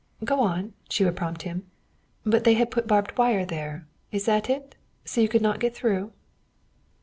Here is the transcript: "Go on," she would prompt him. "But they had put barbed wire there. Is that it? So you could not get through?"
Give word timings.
"Go 0.23 0.39
on," 0.39 0.73
she 0.89 1.05
would 1.05 1.15
prompt 1.15 1.43
him. 1.43 1.67
"But 2.25 2.43
they 2.43 2.55
had 2.55 2.71
put 2.71 2.87
barbed 2.87 3.15
wire 3.19 3.45
there. 3.45 3.85
Is 4.11 4.25
that 4.25 4.49
it? 4.49 4.75
So 5.05 5.21
you 5.21 5.29
could 5.29 5.43
not 5.43 5.59
get 5.59 5.75
through?" 5.75 6.11